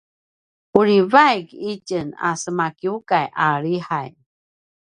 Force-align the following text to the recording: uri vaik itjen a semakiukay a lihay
uri 0.79 0.97
vaik 1.13 1.47
itjen 1.73 2.09
a 2.27 2.29
semakiukay 2.41 3.25
a 3.43 3.45
lihay 3.63 4.09